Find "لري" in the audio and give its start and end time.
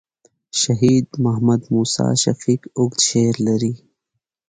3.47-3.73